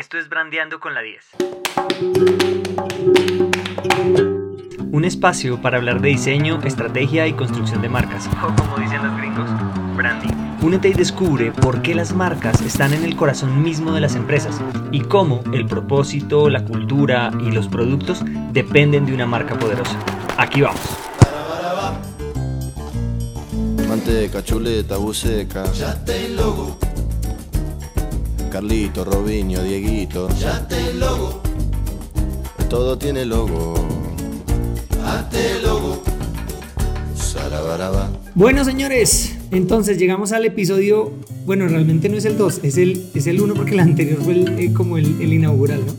[0.00, 1.26] Esto es Brandeando con la 10.
[4.90, 8.26] Un espacio para hablar de diseño, estrategia y construcción de marcas.
[8.42, 9.50] O como dicen los gringos,
[9.98, 10.30] branding.
[10.62, 14.58] Únete y descubre por qué las marcas están en el corazón mismo de las empresas
[14.90, 19.98] y cómo el propósito, la cultura y los productos dependen de una marca poderosa.
[20.38, 20.80] Aquí vamos.
[23.86, 25.70] Manteca, chuleta, buceca.
[25.72, 26.78] Ya te logo,
[28.50, 30.28] Carlito, Robinho, Dieguito.
[30.38, 31.40] ya te logo,
[32.68, 33.74] Todo tiene logo.
[35.04, 36.02] hazte logo.
[37.14, 38.10] Sarabaraba.
[38.34, 41.12] Bueno, señores, entonces llegamos al episodio.
[41.46, 44.32] Bueno, realmente no es el 2, es el, es el 1 porque el anterior fue
[44.34, 45.94] el, eh, como el, el inaugural, ¿no?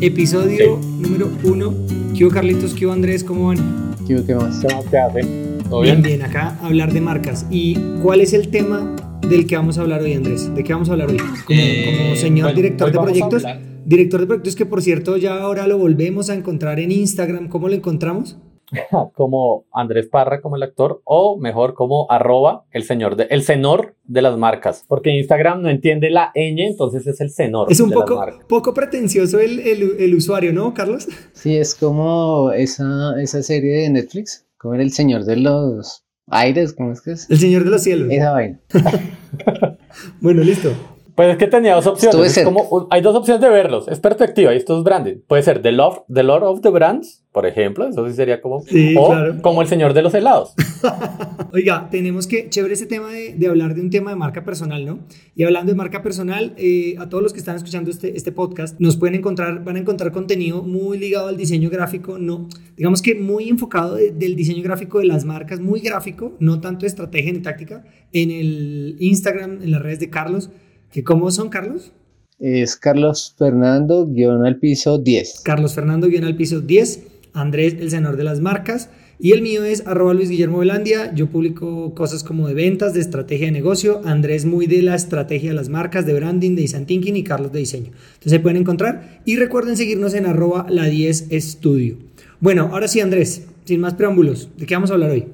[0.00, 1.74] Episodio número 1.
[2.16, 2.74] ¿Qué hubo, Carlitos?
[2.74, 3.24] ¿Qué hubo, Andrés?
[3.24, 3.96] ¿Cómo van?
[4.06, 4.60] ¿Qué, qué más?
[4.90, 5.58] ¿Qué hacen?
[5.68, 6.18] ¿Todo bien, bien?
[6.18, 7.44] bien, acá hablar de marcas.
[7.50, 8.94] ¿Y cuál es el tema
[9.28, 10.52] del que vamos a hablar hoy, Andrés?
[10.54, 11.18] ¿De qué vamos a hablar hoy?
[11.18, 13.44] Como, Eh, como señor bueno, director hoy de vamos a proyectos.
[13.44, 17.48] hablar- Director de proyectos que, por cierto, ya ahora lo volvemos a encontrar en Instagram.
[17.48, 18.36] ¿Cómo lo encontramos?
[19.14, 23.94] Como Andrés Parra como el actor o mejor como arroba el señor de, el senor
[24.04, 24.84] de las marcas.
[24.86, 28.04] Porque Instagram no entiende la ñ, entonces es el senor Es un de las
[28.46, 31.08] poco, pretencioso el, el- el usuario, ¿no, Carlos?
[31.32, 36.72] Sí, es como esa, esa serie de Netflix, como era el señor de los aires,
[36.72, 37.28] ¿cómo es que es?
[37.30, 38.08] El señor de los cielos.
[38.10, 38.58] Esa vaina.
[40.20, 40.72] Bueno, listo.
[41.18, 42.40] Pues es que tenía dos opciones.
[42.44, 43.88] Como, hay dos opciones de verlos.
[43.88, 45.16] Es perspectiva y esto es branding.
[45.26, 47.88] Puede ser The Lord, the Lord of the Brands, por ejemplo.
[47.88, 48.60] Eso sí sería como.
[48.60, 49.42] Sí, o claro.
[49.42, 50.54] como el señor de los helados.
[51.52, 54.86] Oiga, tenemos que, chévere ese tema de, de hablar de un tema de marca personal,
[54.86, 55.00] ¿no?
[55.34, 58.78] Y hablando de marca personal, eh, a todos los que están escuchando este, este podcast,
[58.78, 63.16] nos pueden encontrar, van a encontrar contenido muy ligado al diseño gráfico, no, digamos que
[63.16, 67.40] muy enfocado de- del diseño gráfico de las marcas, muy gráfico, no tanto estrategia ni
[67.40, 67.82] táctica,
[68.12, 70.50] en el Instagram, en las redes de Carlos,
[70.90, 71.92] que ¿cómo son, Carlos?
[72.38, 75.40] Es Carlos Fernando, guion al piso 10.
[75.44, 79.64] Carlos Fernando, guion al piso 10, Andrés, el senador de las marcas, y el mío
[79.64, 81.12] es arroba Luis Guillermo Velandia.
[81.12, 85.50] Yo publico cosas como de ventas, de estrategia de negocio, Andrés muy de la estrategia
[85.50, 87.86] de las marcas, de branding, de design thinking y Carlos de diseño.
[87.86, 91.96] Entonces se pueden encontrar y recuerden seguirnos en arroba la 10 estudio.
[92.38, 95.26] Bueno, ahora sí Andrés, sin más preámbulos, ¿de qué vamos a hablar hoy?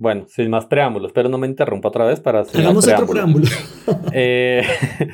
[0.00, 3.46] Bueno, sin más preámbulos, pero no me interrumpa otra vez para hacer Hagamos otro preámbulo.
[4.14, 4.62] Eh,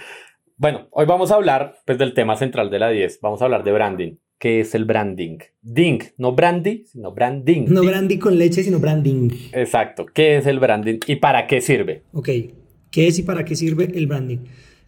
[0.56, 3.18] bueno, hoy vamos a hablar pues, del tema central de la 10.
[3.20, 4.12] Vamos a hablar de branding.
[4.38, 5.38] ¿Qué es el branding?
[5.60, 7.64] Ding, no brandy, sino branding.
[7.68, 9.30] No brandy con leche, sino branding.
[9.52, 10.06] Exacto.
[10.06, 12.04] ¿Qué es el branding y para qué sirve?
[12.12, 12.28] Ok,
[12.92, 14.38] ¿qué es y para qué sirve el branding?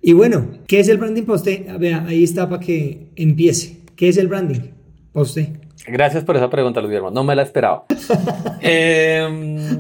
[0.01, 1.77] Y bueno, ¿qué es el branding para usted?
[1.77, 3.79] Vea, ahí está para que empiece.
[3.97, 4.61] ¿Qué es el branding
[5.13, 5.49] para usted?
[5.87, 7.11] Gracias por esa pregunta, Luis Guillermo.
[7.11, 7.85] No me la esperaba.
[8.61, 9.79] Em,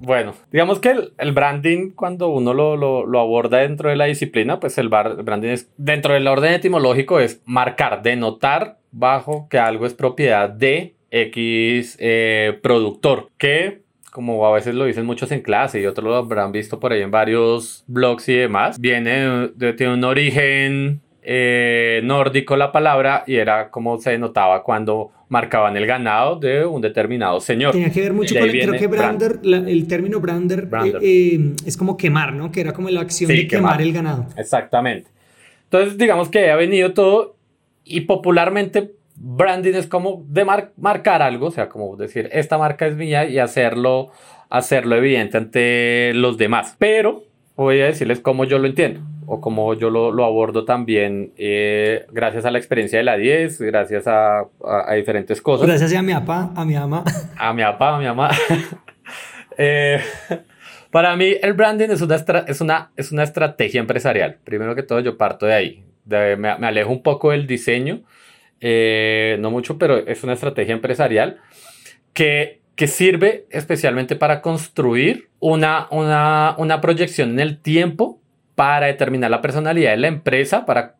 [0.00, 4.06] bueno, digamos que el, el branding, cuando uno lo, lo- lo aborda dentro de la
[4.06, 9.46] disciplina, pues el, bar- el branding es, dentro del orden etimológico, es marcar, denotar bajo
[9.50, 15.30] que algo es propiedad de X eh, productor, que como a veces lo dicen muchos
[15.30, 19.50] en clase y otros lo habrán visto por ahí en varios blogs y demás, viene
[19.54, 25.76] de, tiene un origen eh, nórdico la palabra y era como se denotaba cuando marcaban
[25.76, 27.72] el ganado de un determinado señor.
[27.72, 30.96] Tenía que ver mucho con, creo viene que brander, la- el término brander, Brander.
[31.02, 32.50] eh, eh, es como quemar, ¿no?
[32.50, 33.72] Que era como la acción Sí, de quemar.
[33.76, 33.82] quemar.
[33.82, 34.26] el ganado.
[34.38, 35.10] Exactamente.
[35.64, 37.36] Entonces, digamos que ha venido todo
[37.84, 42.86] y popularmente branding es como de mar- marcar algo, o sea, como decir, esta marca
[42.86, 44.12] es mía y hacerlo,
[44.48, 46.74] hacerlo evidente ante los demás.
[46.78, 47.24] Pero
[47.64, 52.06] voy a decirles cómo yo lo entiendo o cómo yo lo, lo abordo también eh,
[52.12, 54.46] gracias a la experiencia de la 10, gracias a, a-
[54.86, 55.66] a diferentes cosas.
[55.66, 57.04] Gracias a mi papá, a mi ama.
[57.36, 58.30] A mi papá, a mi mamá.
[59.60, 60.00] Eh,
[60.92, 62.14] para mí, el branding es una,
[62.46, 64.38] es, una, es una estrategia empresarial.
[64.44, 65.84] Primero que todo, yo parto de ahí.
[66.04, 68.02] De- me, me alejo un poco del diseño,
[68.60, 71.40] eh, no mucho, pero es una estrategia empresarial
[72.12, 78.22] que, que sirve especialmente para construir una, una, una proyección en el tiempo
[78.54, 80.94] para determinar la personalidad de la empresa, para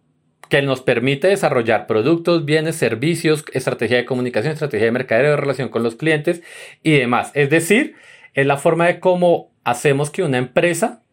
[0.48, 5.68] que nos permite desarrollar productos, bienes, servicios, estrategia de comunicación, estrategia de mercadeo, de relación
[5.68, 6.42] con los clientes
[6.82, 7.30] y demás.
[7.34, 7.94] Es decir,
[8.34, 11.04] es la forma de cómo hacemos que una empresa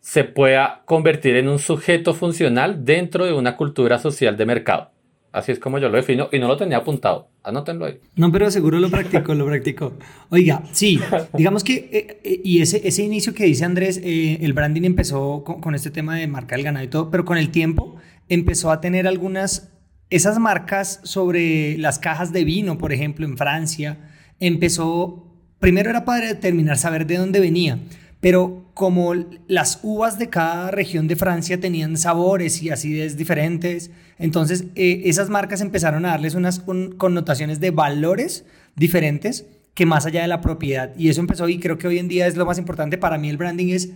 [0.00, 4.90] se pueda convertir en un sujeto funcional dentro de una cultura social de mercado.
[5.30, 7.28] Así es como yo lo defino y no lo tenía apuntado.
[7.42, 8.00] Anótenlo ahí.
[8.16, 9.92] No, pero seguro lo practicó, lo practicó.
[10.30, 10.98] Oiga, sí,
[11.34, 15.44] digamos que, eh, eh, y ese, ese inicio que dice Andrés, eh, el branding empezó
[15.44, 17.96] con, con este tema de marca el ganado y todo, pero con el tiempo
[18.28, 19.70] empezó a tener algunas,
[20.10, 24.10] esas marcas sobre las cajas de vino, por ejemplo, en Francia,
[24.40, 25.26] empezó,
[25.58, 27.78] primero era para determinar, saber de dónde venía,
[28.20, 29.14] pero como
[29.46, 35.30] las uvas de cada región de Francia tenían sabores y acidez diferentes, entonces eh, esas
[35.30, 38.44] marcas empezaron a darles unas connotaciones de valores
[38.74, 40.92] diferentes que más allá de la propiedad.
[40.96, 42.98] Y eso empezó y creo que hoy en día es lo más importante.
[42.98, 43.90] Para mí el branding es,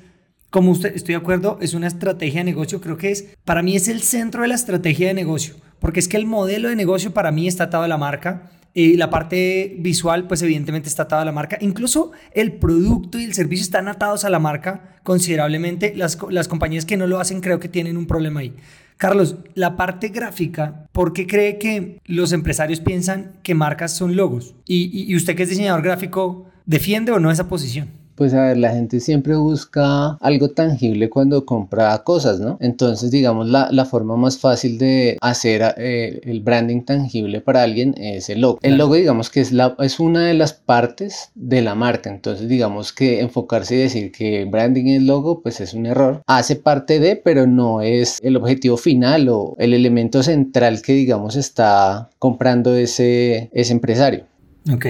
[0.48, 2.80] como usted, estoy de acuerdo, es una estrategia de negocio.
[2.80, 6.06] Creo que es, para mí es el centro de la estrategia de negocio, porque es
[6.06, 8.52] que el modelo de negocio para mí está atado a la marca.
[8.74, 11.58] Y la parte visual, pues evidentemente está atada a la marca.
[11.60, 15.92] Incluso el producto y el servicio están atados a la marca considerablemente.
[15.94, 18.54] Las, las compañías que no lo hacen creo que tienen un problema ahí.
[18.96, 24.54] Carlos, la parte gráfica, ¿por qué cree que los empresarios piensan que marcas son logos?
[24.66, 28.01] Y, y usted que es diseñador gráfico, ¿defiende o no esa posición?
[28.14, 32.58] Pues a ver, la gente siempre busca algo tangible cuando compra cosas, ¿no?
[32.60, 37.94] Entonces, digamos, la, la forma más fácil de hacer eh, el branding tangible para alguien
[37.96, 38.58] es el logo.
[38.62, 42.10] El logo, digamos que es, la, es una de las partes de la marca.
[42.10, 46.22] Entonces, digamos que enfocarse y decir que branding es logo, pues es un error.
[46.26, 51.36] Hace parte de, pero no es el objetivo final o el elemento central que, digamos,
[51.36, 54.24] está comprando ese, ese empresario.
[54.70, 54.86] Ok,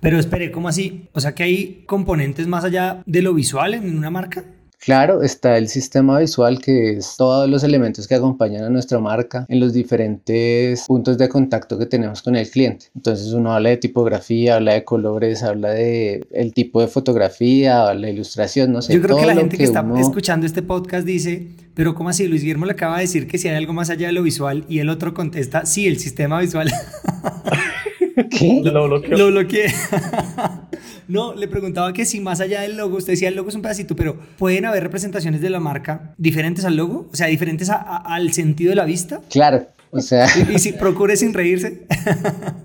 [0.00, 1.08] pero espere, ¿cómo así?
[1.12, 4.44] O sea que hay componentes más allá de lo visual en una marca.
[4.84, 9.46] Claro, está el sistema visual que es todos los elementos que acompañan a nuestra marca
[9.48, 12.86] en los diferentes puntos de contacto que tenemos con el cliente.
[12.96, 18.08] Entonces uno habla de tipografía, habla de colores, habla de el tipo de fotografía, habla
[18.08, 18.94] de ilustración, no sé.
[18.94, 22.26] Yo creo que la gente que, está escuchando este podcast dice, pero ¿cómo así?
[22.26, 24.64] Luis Guillermo le acaba de decir que si hay algo más allá de lo visual
[24.68, 26.72] y el otro contesta, sí, el sistema visual.
[28.30, 28.60] ¿Qué?
[28.64, 29.16] Lo bloqueó.
[29.16, 29.72] Lo bloqueé.
[31.08, 33.62] no, le preguntaba que si más allá del logo, usted decía el logo es un
[33.62, 37.08] pedacito, pero ¿pueden haber representaciones de la marca diferentes al logo?
[37.12, 39.20] O sea, diferentes al sentido de la vista.
[39.30, 40.26] Claro, o sea...
[40.52, 41.86] y, si procure sin reírse.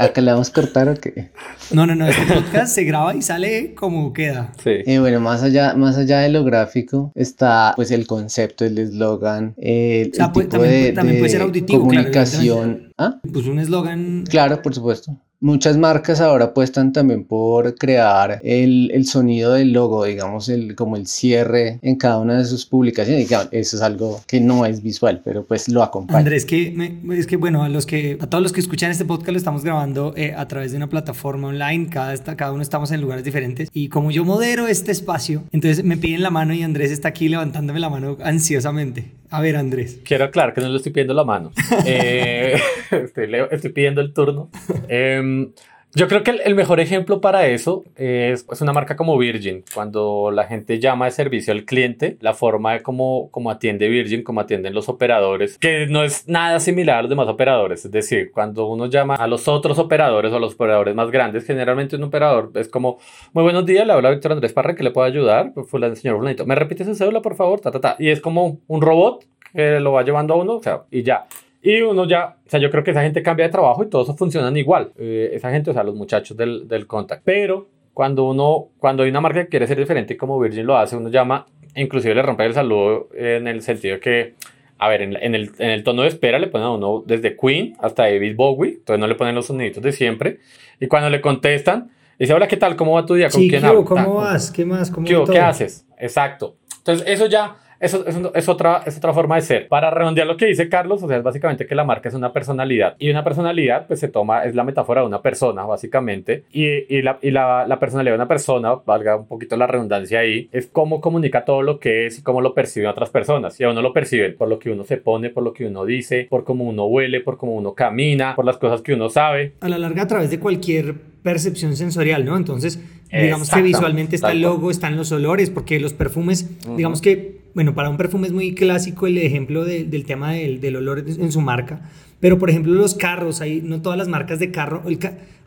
[0.00, 1.30] ¿Acá le vamos a cortar o qué?
[1.72, 4.52] No, no, no, este podcast se graba y sale como queda.
[4.62, 4.78] Sí.
[4.86, 9.54] Y bueno, más allá, más allá de lo gráfico está pues el concepto, el eslogan,
[9.58, 12.92] el, tipo también, de, puede ser auditivo, comunicación.
[12.98, 13.20] ¿Ah?
[13.32, 14.24] Pues un eslogan.
[14.28, 15.16] Claro, por supuesto.
[15.42, 20.96] Muchas marcas ahora apuestan también por crear el, el, sonido del logo, digamos, el, como
[20.96, 23.30] el cierre en cada una de sus publicaciones.
[23.50, 26.18] eso es algo que no es visual, pero pues lo acompaña.
[26.18, 29.30] Andrés, que es que bueno, a los que a todos los que escuchan este podcast
[29.30, 31.88] lo estamos grabando eh, a través de una plataforma online.
[31.88, 35.96] Cada, cada uno estamos en lugares diferentes y como yo modero este espacio, entonces me
[35.96, 39.19] piden la mano y Andrés está aquí levantándome la mano ansiosamente.
[39.30, 40.00] A ver, Andrés.
[40.04, 41.52] Quiero aclarar que no le estoy pidiendo la mano.
[41.86, 42.60] Eh,
[42.90, 44.50] estoy, estoy, pidiendo el turno.
[44.88, 45.52] Em,
[45.92, 49.64] yo creo que el, mejor ejemplo para eso es, pues, una marca como Virgin.
[49.74, 54.22] Cuando la gente llama de servicio al cliente, la forma de cómo, cómo atiende Virgin,
[54.22, 57.84] cómo atienden los operadores, que no es nada similar a los demás operadores.
[57.84, 61.44] Es decir, cuando uno llama a los otros operadores o a los operadores más grandes,
[61.44, 62.98] generalmente un operador es como,
[63.32, 65.52] muy buenos días, le habla Víctor Andrés Parra, que le puedo ayudar?
[65.66, 66.46] Fue el señor Fulanito.
[66.46, 67.60] ¿Me repite su cédula, por favor?
[67.60, 67.96] Ta, ta, ta.
[67.98, 71.26] Y es como un robot que lo va llevando a uno, o sea, y ya.
[71.62, 74.16] Y uno ya, o sea, yo creo que esa gente cambia de trabajo y todos
[74.16, 74.92] funcionan igual.
[74.98, 77.22] Eh, esa gente, o sea, los muchachos del, del contact.
[77.24, 80.96] Pero cuando uno, cuando hay una marca que quiere ser diferente como Virgin lo hace,
[80.96, 81.46] uno llama,
[81.76, 84.34] inclusive le rompe el saludo en el sentido que,
[84.78, 87.36] a ver, en, en, el, en el tono de espera le ponen a uno desde
[87.36, 90.38] Queen hasta David Bowie, entonces no le ponen los soniditos de siempre.
[90.80, 92.74] Y cuando le contestan, dice, hola, ¿qué tal?
[92.74, 93.28] ¿Cómo va tu día?
[93.28, 93.84] ¿Con quién hablas?
[93.84, 94.50] ¿Cómo vas?
[94.50, 94.90] ¿Qué más?
[94.90, 95.86] ¿Cómo ¿Qué, ¿Qué haces?
[95.98, 96.56] Exacto.
[96.78, 98.04] Entonces, eso ya eso,
[98.34, 99.68] es, otra, es otra forma de ser.
[99.68, 102.30] Para redondear lo que dice Carlos, o sea, es básicamente que la marca es una
[102.30, 102.94] personalidad.
[102.98, 106.44] Y una personalidad, pues se toma, es la metáfora de una persona, básicamente.
[106.52, 110.20] Y, y, la, y la, la, personalidad de una persona, valga un poquito la redundancia
[110.20, 113.58] ahí, es cómo comunica todo lo que es y cómo lo perciben otras personas.
[113.58, 115.86] Y a uno lo perciben por lo que uno se pone, por lo que uno
[115.86, 119.54] dice, por cómo uno huele, por cómo uno camina, por las cosas que uno sabe.
[119.60, 122.36] A la larga, a través de cualquier percepción sensorial, ¿no?
[122.36, 122.78] Entonces,
[123.10, 127.74] digamos que visualmente está el logo, están los olores, porque los perfumes, digamos que bueno,
[127.74, 131.90] para un perfume es muy clásico el ejemplo del tema del, olor en su marca,
[132.20, 134.82] pero por ejemplo los carros, hay, no todas las marcas de carro,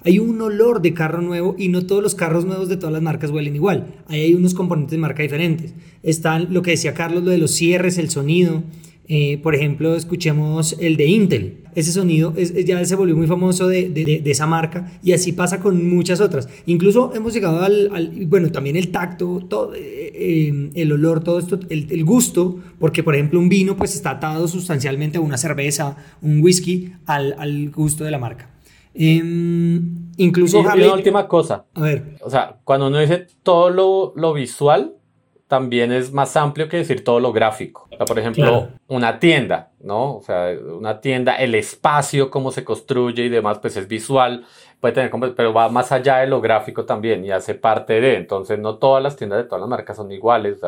[0.06, 3.02] hay un olor de carro nuevo y no todos los carros nuevos de todas las
[3.02, 5.74] marcas huelen igual, hay unos componentes de marca diferentes.
[6.02, 8.64] Están lo que decía Carlos, lo de los cierres, el sonido,
[9.08, 11.58] eh, por ejemplo, escuchemos el de Intel.
[11.76, 15.34] Ese sonido es, ya se volvió muy famoso de, de, de, esa marca y así
[15.34, 16.48] pasa con muchas otras.
[16.68, 21.40] Incluso hemos llegado al, al bueno, también el tacto, todo, eh, eh, el olor, todo
[21.40, 25.38] esto, el, el, gusto, porque por ejemplo un vino pues está atado sustancialmente a una
[25.38, 28.50] cerveza, un whisky, al, al gusto de la marca.
[28.94, 30.62] Em, incluso...
[30.62, 31.66] Y, una última cosa.
[31.74, 32.18] A ver.
[32.22, 34.94] O sea, cuando uno dice todo lo, lo visual,
[35.48, 37.88] también es más amplio que decir todo lo gráfico.
[38.08, 40.18] por ejemplo, una tienda, ¿no?
[40.18, 44.46] O sea, una tienda, el espacio, cómo se construye y demás, pues es visual,
[44.80, 48.16] puede tener, pero va más allá de lo gráfico también y hace parte de.
[48.16, 50.60] Entonces, no todas las tiendas de todas las marcas son iguales.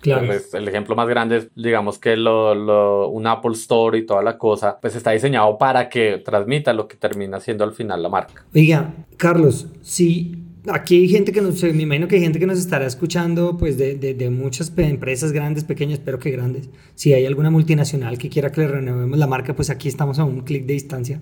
[0.00, 0.26] claro.
[0.26, 4.38] Pues, el ejemplo más grande es, digamos que lo, un Apple Store y toda la
[4.38, 8.44] cosa, pues está diseñado para que transmita lo que termina siendo al final la marca.
[8.54, 12.86] Oiga, Carlos, si aquí hay gente que nos, me que hay gente que nos estará
[12.86, 16.68] escuchando, pues de, de, muchas empresas grandes, pequeñas, espero que grandes.
[16.94, 20.24] Si hay alguna multinacional que quiera que le renovemos la marca, pues aquí estamos a
[20.24, 21.20] un clic de distancia.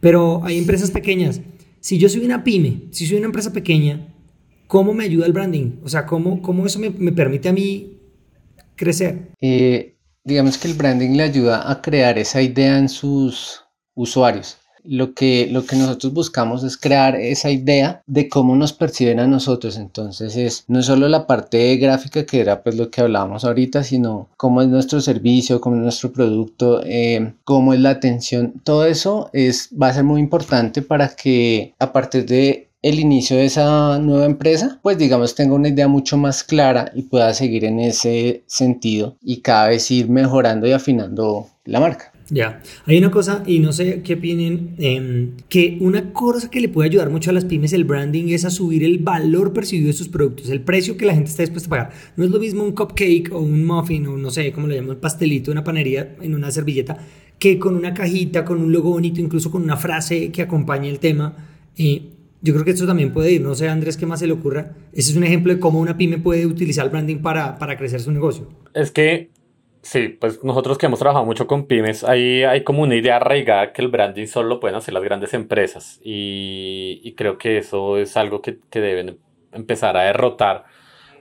[0.00, 1.40] Pero hay empresas pequeñas.
[1.80, 4.08] Si yo soy una pyme, si soy una empresa pequeña,
[4.66, 5.78] ¿cómo me ayuda el branding?
[5.82, 7.98] O sea, ¿cómo, cómo eso me, me permite a mí
[8.76, 9.32] crecer?
[9.40, 15.14] Eh, digamos que el branding le ayuda a crear esa idea en sus usuarios lo
[15.14, 19.76] que, lo que nosotros buscamos es crear esa idea de cómo nos perciben a nosotros.
[19.76, 24.28] Entonces es no solo la parte gráfica que era pues lo que hablábamos ahorita, sino
[24.36, 28.54] cómo es nuestro servicio, cómo es nuestro producto, eh, cómo es la atención.
[28.64, 33.36] Todo eso es, va a ser muy importante para que a partir de el inicio
[33.36, 37.64] de esa nueva empresa, pues digamos tenga una idea mucho más clara y pueda seguir
[37.64, 42.11] en ese sentido y cada vez ir mejorando y afinando la marca.
[42.32, 46.70] Ya, hay una cosa, y no sé qué opinen, em, que una cosa que le
[46.70, 49.92] puede ayudar mucho a las pymes, el branding, es a subir el valor percibido de
[49.92, 51.90] sus productos, el precio que la gente está dispuesta a pagar.
[52.16, 54.96] No es lo mismo un cupcake o un muffin o no sé cómo le llaman,
[54.96, 56.96] pastelito, una panería en una servilleta,
[57.38, 61.00] que con una cajita, con un logo bonito, incluso con una frase que acompañe el
[61.00, 61.36] tema.
[61.76, 62.02] Eh,
[62.40, 64.74] yo creo que esto también puede ir, no sé Andrés, qué más se le ocurra.
[64.94, 68.00] Ese es un ejemplo de cómo una pyme puede utilizar el branding para, para crecer
[68.00, 68.48] su negocio.
[68.72, 69.28] Es que
[69.82, 73.72] Sí, pues nosotros que hemos trabajado mucho con pymes, ahí hay como una idea arraigada
[73.72, 78.16] que el branding solo lo pueden hacer las grandes empresas y, creo que eso es
[78.16, 79.18] algo que, que, deben
[79.52, 80.64] empezar a derrotar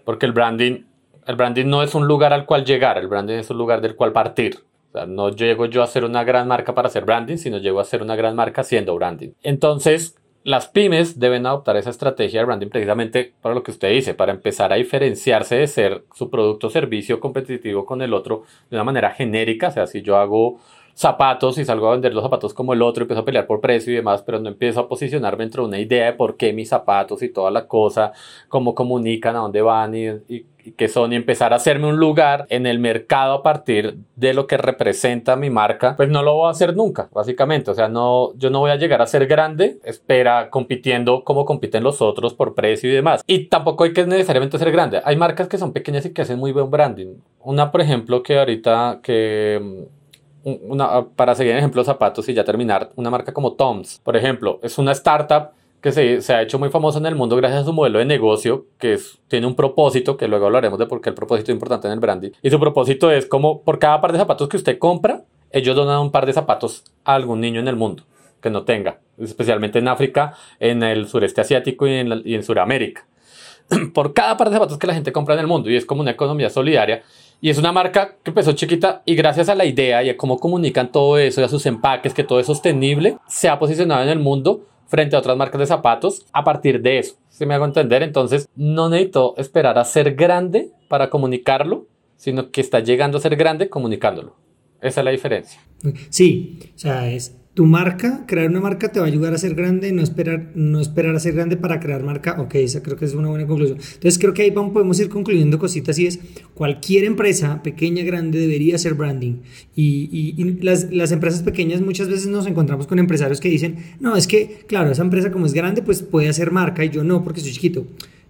[0.06, 0.84] porque el branding,
[1.26, 3.96] el branding no es un lugar al cual llegar, el branding es un lugar del
[3.96, 4.60] cual partir.
[4.90, 7.80] O sea, no llego yo a ser una gran marca para hacer branding, sino llego
[7.80, 9.32] a ser una gran marca haciendo branding.
[9.42, 14.14] Entonces, las pymes deben adoptar esa estrategia de branding precisamente para lo que usted dice,
[14.14, 18.78] para empezar a diferenciarse de ser su producto o servicio competitivo con el otro de
[18.78, 19.68] una manera genérica.
[19.68, 20.60] O sea, si yo hago
[20.94, 23.92] zapatos y salgo a vender los zapatos como el otro, empiezo a pelear por precio
[23.92, 26.70] y demás, pero no empiezo a posicionarme dentro de una idea de por qué mis
[26.70, 28.12] zapatos y toda la cosa,
[28.48, 30.46] cómo comunican, a dónde van y, y,
[30.78, 34.46] qué son, y empezar a hacerme un lugar en el mercado a partir de lo
[34.48, 37.72] que representa mi marca, pues no lo voy a hacer nunca, básicamente.
[37.72, 41.84] O sea, no, yo no voy a llegar a ser grande, espera compitiendo como compiten
[41.84, 43.24] los otros por precio y demás.
[43.26, 45.02] Y tampoco hay que necesariamente ser grande.
[45.04, 47.16] Hay marcas que son pequeñas y que hacen muy buen branding.
[47.44, 49.88] Una, por ejemplo, que ahorita que
[50.44, 54.60] una, para seguir en ejemplo zapatos y ya terminar, una marca como Toms, por ejemplo,
[54.64, 55.50] es una startup
[55.82, 58.06] que se, se, ha hecho muy famosa en el mundo gracias a su modelo de
[58.06, 61.88] negocio, que tiene un propósito, que luego hablaremos de por qué el propósito es importante
[61.88, 62.30] en el branding.
[62.44, 66.00] Y su propósito es como por cada par de zapatos que usted compra, ellos donan
[66.00, 68.04] un par de zapatos a algún niño en el mundo
[68.42, 73.06] que no tenga, especialmente en África, en el sureste asiático y en, y en Sudamérica.
[73.94, 76.02] por cada par de zapatos que la gente compra en el mundo, y es como
[76.02, 77.04] una economía solidaria
[77.42, 80.40] y es una marca que empezó chiquita y gracias a la idea y a cómo
[80.40, 84.10] comunican todo eso y a sus empaques, que todo es sostenible, se ha posicionado en
[84.10, 87.16] el mundo frente a otras marcas de zapatos a partir de eso.
[87.30, 92.62] Si me hago entender, entonces no necesito esperar a ser grande para comunicarlo, sino que
[92.62, 94.36] está llegando a ser grande comunicándolo.
[94.80, 95.60] Esa es la diferencia.
[96.10, 99.56] Sí, o sea, es tu marca, crear una marca te va a ayudar a ser
[99.56, 102.40] grande, no esperar, no esperar a ser grande para crear marca.
[102.40, 103.78] Ok, esa creo que es una buena conclusión.
[103.78, 106.20] Entonces creo que ahí vamos, podemos ir concluyendo cositas y es,
[106.54, 109.42] cualquier empresa, pequeña, grande, debería hacer branding.
[109.76, 114.16] Y, y, las, las, empresas pequeñas muchas veces nos encontramos con empresarios que dicen, no,
[114.16, 117.22] es que, claro, esa empresa como es grande, pues puede hacer marca y yo no,
[117.22, 117.86] porque soy chiquito.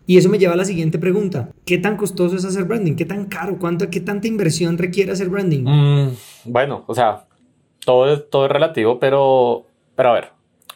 [0.08, 1.52] Y eso me lleva a la siguiente pregunta.
[1.64, 2.96] ¿Qué tan costoso es hacer branding?
[2.96, 3.58] ¿Qué tan caro?
[3.60, 5.64] ¿Cuánto, ¿Qué tanta inversión requiere hacer branding?
[5.64, 6.10] Mm,
[6.46, 7.28] bueno, o sea,
[7.86, 10.30] todo es, todo es relativo, pero, pero a ver,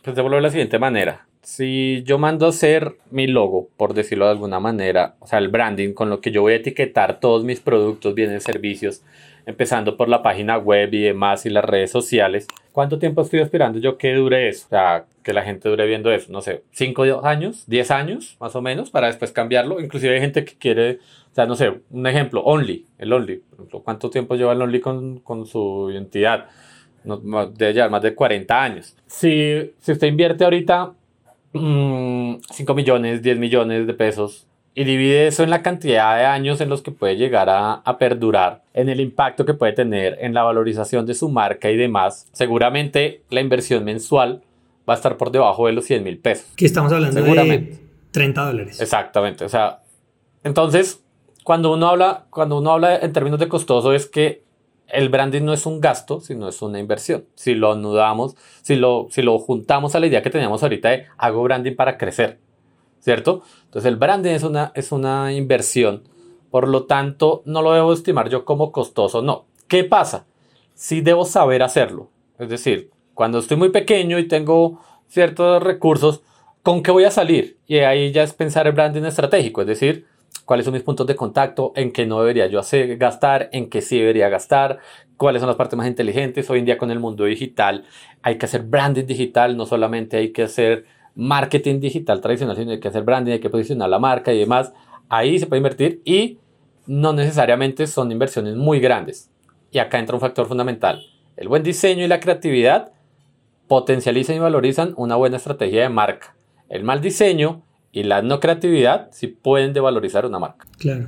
[0.04, 1.26] pensémoslo de la siguiente manera.
[1.42, 5.50] Si yo mando a hacer mi logo, por decirlo de alguna manera, o sea, el
[5.50, 9.04] branding con lo que yo voy a etiquetar todos mis productos, bienes, servicios,
[9.46, 13.78] empezando por la página web y demás y las redes sociales, ¿cuánto tiempo estoy esperando
[13.78, 14.66] yo que dure eso?
[14.66, 18.56] O sea, que la gente dure viendo eso, no sé, 5 años, 10 años más
[18.56, 19.80] o menos, para después cambiarlo.
[19.80, 21.00] Inclusive hay gente que quiere,
[21.32, 23.44] o sea, no sé, un ejemplo, Only, el Only,
[23.84, 26.48] ¿cuánto tiempo lleva el Only con, con su identidad?
[27.06, 28.96] No, debe llevar más de 40 años.
[29.08, 30.94] Si, si usted invierte ahorita
[31.54, 36.60] 5 mm, millones, 10 millones de pesos y divide eso en la cantidad de años
[36.60, 40.34] en los que puede llegar a, a, perdurar, en el impacto que puede tener en
[40.34, 44.42] la valorización de su marca y demás, seguramente la inversión mensual
[44.88, 46.48] va a estar por debajo de los 100 mil pesos.
[46.58, 47.72] Que estamos hablando seguramente.
[47.72, 47.80] de
[48.12, 48.82] 30 dólares.
[48.82, 49.80] Exactamente, o sea,
[50.44, 51.02] entonces
[51.46, 54.42] cuando uno habla, cuando uno habla en términos de costoso es que
[54.88, 57.26] el branding no es un gasto, sino es una inversión.
[57.36, 61.06] Si lo anudamos, si lo, si lo juntamos a la idea que teníamos ahorita de
[61.18, 62.40] hago branding para crecer,
[63.00, 63.44] ¿cierto?
[63.66, 66.04] Entonces el branding es una, es una inversión,
[66.52, 69.46] por lo tanto no lo debo estimar yo como costoso, no.
[69.68, 70.26] ¿Qué pasa?
[70.74, 72.10] Si debo saber hacerlo.
[72.38, 76.22] Es decir, cuando estoy muy pequeño y tengo ciertos recursos,
[76.62, 77.58] ¿con qué voy a salir?
[77.66, 80.06] Y ahí ya es pensar el branding estratégico, es decir,
[80.46, 83.82] cuáles son mis puntos de contacto, en qué no debería yo hacer, gastar, en qué
[83.82, 84.80] sí debería gastar,
[85.18, 86.50] cuáles son las partes más inteligentes.
[86.50, 87.84] Hoy en día con el mundo digital
[88.22, 90.86] hay que hacer branding digital, no solamente hay que hacer
[91.16, 94.74] marketing digital tradicional, sino hay que hacer branding, hay que posicionar la marca y demás.
[95.10, 96.38] Ahí se puede invertir y
[96.86, 99.32] no necesariamente son inversiones muy grandes.
[99.72, 101.02] Y acá entra un factor fundamental.
[101.36, 102.92] El buen diseño y la creatividad
[103.68, 106.36] potencializan y valorizan una buena estrategia de marca.
[106.70, 107.65] El mal diseño
[107.96, 110.68] y la no creatividad sí pueden devalorizar una marca.
[110.78, 111.06] Claro.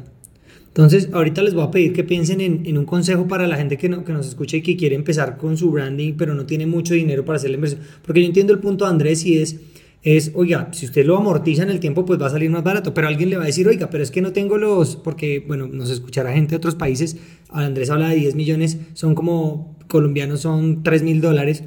[0.68, 3.90] Entonces, ahorita les voy a pedir que piensen en, un consejo para la gente que,
[3.90, 6.94] no, que nos escucha y que quiere empezar con su branding, pero no tiene mucho
[6.94, 7.82] dinero para hacer la inversión.
[8.04, 9.60] Porque yo entiendo el punto de Andrés y es,
[10.02, 12.94] es, oiga, si usted lo amortiza en el tiempo, pues va a salir más barato.
[12.94, 15.68] Pero alguien le va a decir, oiga, pero es que no tengo los, porque, bueno,
[15.68, 17.18] nos escuchará gente de otros países.
[17.50, 21.66] Andrés habla de 10 millones, son como colombianos, son 3 mil dólares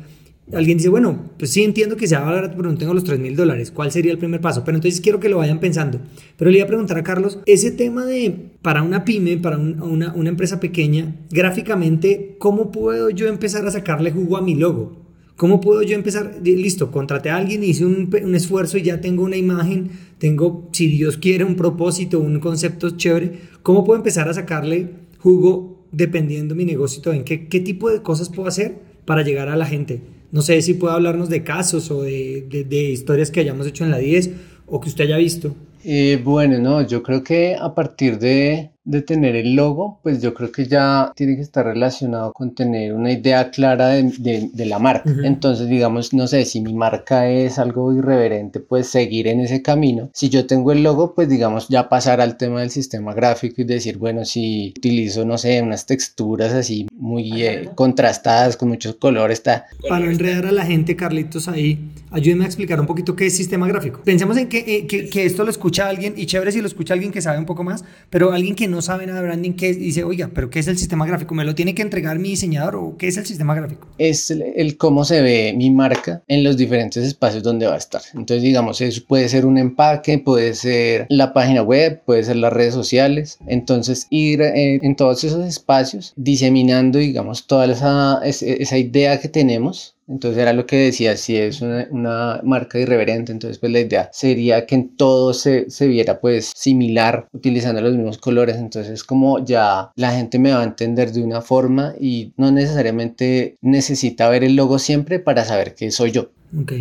[0.55, 3.37] alguien dice, bueno, pues sí entiendo que sea barato, pero no tengo los 3 mil
[3.37, 3.71] dólares.
[3.71, 4.65] ¿Cuál sería el primer paso?
[4.65, 6.01] Pero entonces quiero que lo vayan pensando.
[6.37, 10.13] Pero le iba a preguntar a Carlos, ese tema de, para una pyme, para una,
[10.15, 15.01] una, empresa pequeña, gráficamente, ¿cómo puedo yo empezar a sacarle jugo a mi logo?
[15.41, 16.41] ¿Cómo puedo yo empezar?
[16.45, 21.17] Listo, contraté a alguien, hice un, esfuerzo y ya tengo una imagen, tengo, si Dios
[21.17, 23.41] quiere, un propósito, un concepto chévere.
[23.63, 27.11] ¿Cómo puedo empezar a sacarle jugo dependiendo mi negocio?
[27.13, 30.03] ¿En qué, qué tipo de cosas puedo hacer para llegar a la gente?
[30.33, 33.91] No sé si puede hablarnos de casos o de, de, historias que hayamos hecho en
[33.91, 34.31] la 10
[34.67, 35.55] o que usted haya visto.
[35.85, 40.33] Eh, bueno, no, yo creo que a partir de, de tener el logo, pues yo
[40.33, 44.79] creo que ya tiene que estar relacionado con tener una idea clara de, de, la
[44.79, 45.11] marca.
[45.23, 50.11] Entonces, digamos, no sé, si mi marca es algo irreverente, pues seguir en ese camino.
[50.15, 53.65] Si yo tengo el logo, pues digamos, ya pasar al tema del sistema gráfico y
[53.65, 59.39] decir, bueno, si utilizo, no sé, unas texturas así muy eh, contrastadas, con muchos colores,
[59.39, 59.67] está...
[59.89, 63.69] Para enredar a la gente, Carlitos, ahí, ayúdenme a explicar un poquito qué es sistema
[63.69, 64.01] gráfico.
[64.05, 66.95] Pensemos en que, eh, que, que esto lo escucha alguien, y chévere si lo escucha
[66.95, 69.75] alguien que sabe un poco más, pero alguien que no sabe nada de branding, que
[69.75, 71.35] dice, oiga, pero ¿qué es el sistema gráfico?
[71.35, 73.89] ¿Me lo tiene que entregar mi diseñador o qué es el sistema gráfico?
[73.99, 78.03] Es el, cómo se ve mi marca en los diferentes espacios donde va a estar.
[78.15, 82.53] Entonces, digamos, eso puede ser un empaque, puede ser la página web, puede ser las
[82.53, 83.39] redes sociales.
[83.47, 89.95] Entonces, ir eh, en todos esos espacios diseminando, digamos, toda esa, esa idea que tenemos
[90.11, 94.67] entonces era lo que decía, si es una, marca irreverente, entonces pues la idea sería
[94.67, 99.93] que en todo se, se, viera pues similar, utilizando los mismos colores, entonces como ya
[99.95, 104.57] la gente me va a entender de una forma y no necesariamente necesita ver el
[104.57, 106.31] logo siempre para saber que soy yo.
[106.61, 106.73] Ok.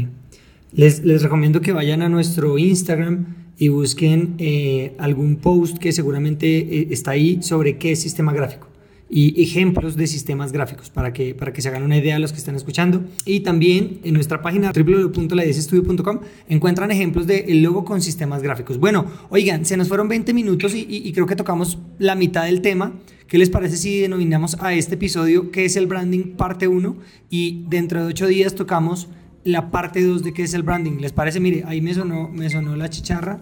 [0.71, 6.57] Les, les recomiendo que vayan a nuestro Instagram y busquen eh, algún post que seguramente
[6.57, 8.68] eh, está ahí sobre qué es sistema gráfico
[9.09, 12.31] y ejemplos de sistemas gráficos para que, para que se hagan una idea a los
[12.31, 13.03] que están escuchando.
[13.25, 18.77] Y también en nuestra página www.la10estudio.com encuentran ejemplos de el logo con sistemas gráficos.
[18.77, 22.61] Bueno, oigan, se nos fueron 20 minutos y, y, creo que tocamos la mitad del
[22.61, 22.93] tema.
[23.27, 26.95] ¿Qué les parece si denominamos a este episodio qué es el branding parte 1
[27.29, 29.07] y dentro de 8 días tocamos
[29.43, 30.99] la parte 2 de qué es el branding?
[30.99, 31.39] ¿Les parece?
[31.39, 33.39] Mire, ahí me sonó, me sonó la chicharra.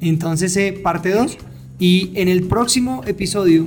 [0.00, 1.38] Entonces, eh, parte 2.
[1.78, 3.66] Y en el próximo episodio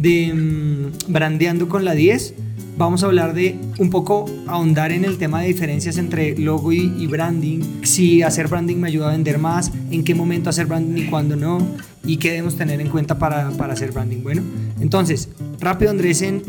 [0.00, 2.34] de mm, Brandeando con la 10
[2.80, 7.06] vamos a hablar de un poco ahondar en el tema de diferencias entre logo y,
[7.06, 11.10] branding, si hacer branding me ayuda a vender más, en qué momento hacer branding y
[11.10, 11.58] cuándo no,
[12.06, 14.22] y qué debemos tener en cuenta para, para hacer branding.
[14.22, 14.42] Bueno,
[14.80, 15.28] entonces,
[15.60, 16.42] rápido Andrés, en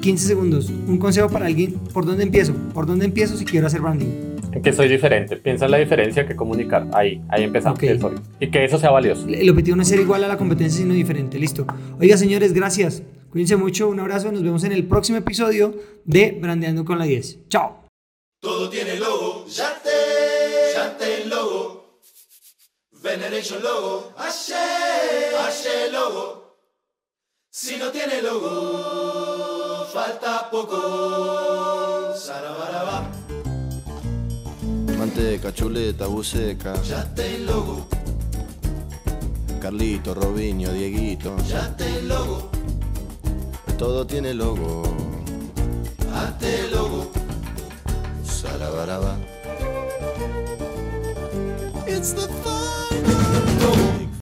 [0.00, 2.54] 15 segundos, un consejo para alguien, ¿por dónde empiezo?
[2.72, 4.35] ¿Por dónde empiezo si quiero hacer branding?
[4.62, 5.36] Que soy diferente.
[5.36, 6.86] Piensa en la diferencia que comunicar.
[6.92, 7.78] Ahí, ahí empezamos.
[8.40, 9.26] Y que eso sea valioso.
[9.28, 11.38] El objetivo no es ser igual a la competencia, sino diferente.
[11.38, 11.66] Listo.
[12.00, 13.02] Oiga, señores, gracias.
[13.30, 13.88] Cuídense mucho.
[13.88, 14.30] Un abrazo.
[14.32, 17.48] Nos vemos en el próximo episodio de Brandeando con la 10.
[17.48, 17.84] Chao.
[18.40, 19.46] Todo tiene logo.
[19.48, 22.00] Ya te, ya te logo.
[23.02, 24.12] Veneration logo.
[24.16, 24.54] Ashe,
[25.46, 26.46] ashe logo.
[27.50, 32.12] Si no tiene logo, falta poco.
[32.14, 33.15] Sarabaraba
[35.16, 36.74] manteca, chuleta, buceca.
[36.82, 37.86] Ya te logo.
[39.60, 41.36] Carlito, Robinho, Dieguito.
[41.48, 42.50] Ya te logo.
[43.78, 44.82] Todo tiene logo.
[46.14, 47.10] Ate logo.
[48.24, 49.16] Salabaraba.
[51.86, 52.55] It's the fun.